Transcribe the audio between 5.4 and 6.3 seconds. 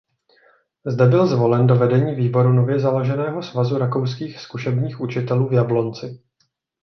v Jablonci.